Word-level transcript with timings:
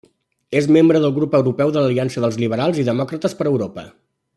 És 0.61 0.69
membre 0.77 1.01
del 1.03 1.13
grup 1.19 1.37
europeu 1.41 1.75
de 1.77 1.83
l'Aliança 1.85 2.25
dels 2.25 2.41
Liberals 2.45 2.83
i 2.85 2.91
Demòcrates 2.93 3.41
per 3.43 3.51
Europa. 3.55 3.89